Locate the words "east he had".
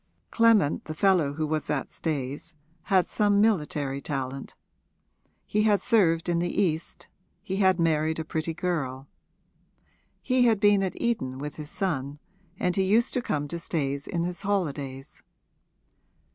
6.59-7.79